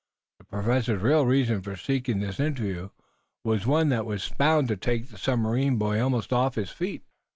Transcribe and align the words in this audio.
The 0.39 0.45
Professor's 0.45 0.99
real 1.03 1.27
reason 1.27 1.61
for 1.61 1.75
seeking 1.75 2.19
this 2.21 2.39
interview 2.39 2.89
was 3.43 3.67
one 3.67 3.89
that 3.89 4.03
was 4.07 4.29
bound 4.35 4.67
to 4.69 4.75
take 4.75 5.09
the 5.09 5.17
submarine 5.19 5.77
boy 5.77 6.01
almost 6.01 6.33
off 6.33 6.55
his 6.55 6.71
feet. 6.71 7.03